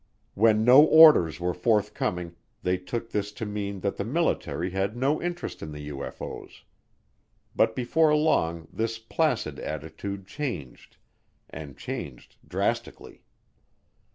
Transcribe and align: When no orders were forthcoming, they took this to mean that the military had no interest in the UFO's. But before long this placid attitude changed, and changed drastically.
When 0.33 0.65
no 0.65 0.83
orders 0.83 1.39
were 1.39 1.53
forthcoming, 1.53 2.35
they 2.63 2.75
took 2.79 3.11
this 3.11 3.31
to 3.33 3.45
mean 3.45 3.81
that 3.81 3.97
the 3.97 4.03
military 4.03 4.71
had 4.71 4.97
no 4.97 5.21
interest 5.21 5.61
in 5.61 5.71
the 5.73 5.89
UFO's. 5.89 6.63
But 7.55 7.75
before 7.75 8.15
long 8.17 8.67
this 8.73 8.97
placid 8.97 9.59
attitude 9.59 10.25
changed, 10.25 10.97
and 11.51 11.77
changed 11.77 12.37
drastically. 12.47 13.21